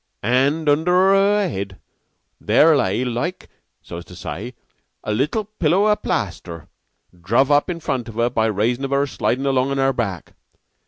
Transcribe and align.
An' 0.23 0.67
under 0.67 0.91
her 1.11 1.47
head 1.47 1.79
there 2.39 2.75
lay, 2.75 3.05
like, 3.05 3.49
so's 3.83 4.03
to 4.05 4.15
say, 4.15 4.55
a 5.03 5.13
little 5.13 5.43
pillow 5.45 5.87
o' 5.89 5.95
plaster 5.95 6.67
druv 7.15 7.51
up 7.51 7.69
in 7.69 7.79
front 7.79 8.09
of 8.09 8.15
her 8.15 8.31
by 8.31 8.47
raison 8.47 8.83
of 8.83 8.89
her 8.89 9.05
slidin' 9.05 9.45
along 9.45 9.69
on 9.69 9.77
her 9.77 9.93
back. 9.93 10.33